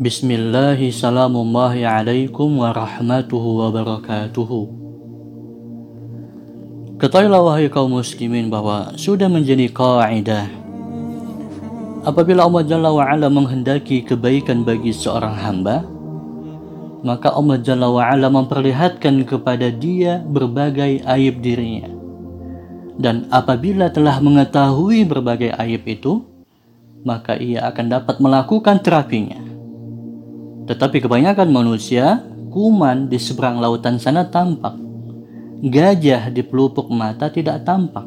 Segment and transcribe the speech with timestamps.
[0.00, 4.60] Bismillahi salamullahi alaikum warahmatuhu wabarakatuhu
[6.96, 10.48] Ketahuilah wahai kaum muslimin bahwa sudah menjadi kaidah
[12.08, 15.84] Apabila Allah Jalla wa'ala menghendaki kebaikan bagi seorang hamba
[17.04, 21.92] Maka Allah Jalla wa'ala memperlihatkan kepada dia berbagai aib dirinya.
[22.96, 26.24] Dan apabila telah mengetahui berbagai aib itu
[27.04, 29.49] Maka ia akan dapat melakukan terapinya
[30.70, 32.22] tetapi kebanyakan manusia,
[32.54, 34.78] kuman di seberang lautan sana tampak.
[35.66, 38.06] Gajah di pelupuk mata tidak tampak.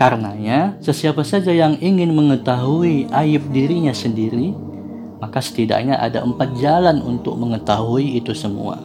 [0.00, 4.56] Karenanya, sesiapa saja yang ingin mengetahui aib dirinya sendiri,
[5.20, 8.80] maka setidaknya ada empat jalan untuk mengetahui itu semua.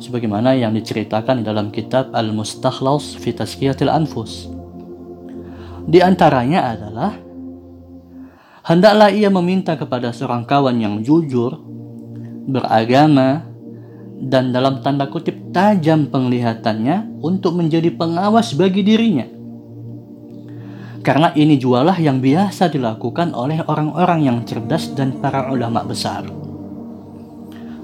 [0.00, 4.48] Sebagaimana yang diceritakan dalam kitab Al-Mustakhlas fi Tazkiyatil Anfus.
[5.84, 7.27] Di antaranya adalah
[8.68, 11.56] hendaklah ia meminta kepada seorang kawan yang jujur,
[12.44, 13.48] beragama,
[14.20, 19.24] dan dalam tanda kutip tajam penglihatannya untuk menjadi pengawas bagi dirinya.
[21.00, 26.28] Karena ini jualah yang biasa dilakukan oleh orang-orang yang cerdas dan para ulama besar.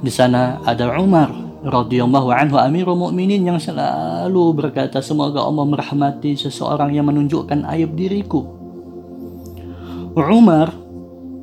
[0.05, 1.33] Di sana ada Umar
[1.65, 8.64] radhiyallahu anhu Amirul Mukminin yang selalu berkata semoga Allah merahmati seseorang yang menunjukkan aib diriku
[10.15, 10.71] Umar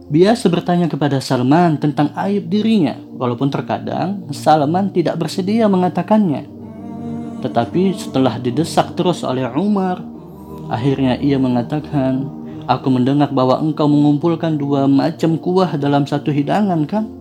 [0.07, 6.47] biasa bertanya kepada Salman tentang aib dirinya, walaupun terkadang Salman tidak bersedia mengatakannya.
[7.43, 9.99] Tetapi setelah didesak terus oleh Umar,
[10.71, 12.31] akhirnya ia mengatakan,
[12.63, 17.11] Aku mendengar bahwa engkau mengumpulkan dua macam kuah dalam satu hidangan kan?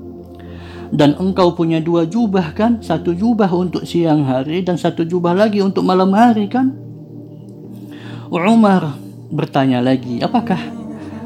[0.95, 2.79] Dan engkau punya dua jubah kan?
[2.79, 6.71] Satu jubah untuk siang hari dan satu jubah lagi untuk malam hari kan?
[8.31, 8.95] Umar
[9.35, 10.80] bertanya lagi, apakah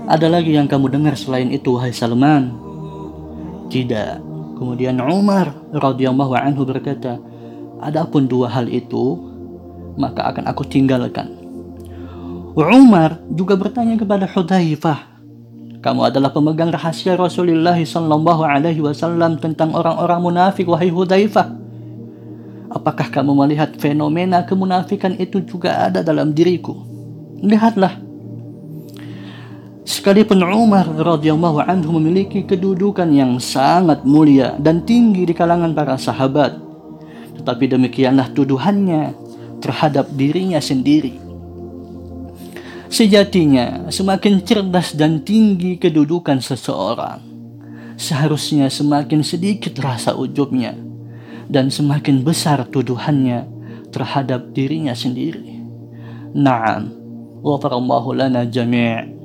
[0.04, 2.52] ada lagi yang kamu dengar selain itu, hai Salman?
[3.72, 4.20] Tidak.
[4.60, 7.18] Kemudian Umar radhiyallahu anhu berkata,
[7.80, 9.18] Adapun dua hal itu,
[9.96, 11.32] maka akan aku tinggalkan.
[12.54, 15.14] Umar juga bertanya kepada Hudzaifah,
[15.84, 21.60] kamu adalah pemegang rahasia Rasulullah sallallahu alaihi wasallam tentang orang-orang munafik wahai Hudzaifah.
[22.72, 26.72] Apakah kamu melihat fenomena kemunafikan itu juga ada dalam diriku?
[27.44, 28.00] Lihatlah,
[29.84, 36.56] Sekalipun Umar radhiyallahu anhu memiliki kedudukan yang sangat mulia dan tinggi di kalangan para sahabat,
[37.36, 39.12] tetapi demikianlah tuduhannya
[39.60, 41.20] terhadap dirinya sendiri.
[42.88, 47.20] Sejatinya, semakin cerdas dan tinggi kedudukan seseorang,
[48.00, 50.72] seharusnya semakin sedikit rasa ujubnya
[51.52, 53.44] dan semakin besar tuduhannya
[53.92, 55.60] terhadap dirinya sendiri.
[56.32, 56.88] Naam,
[57.44, 59.23] ghafarallahu lana jami'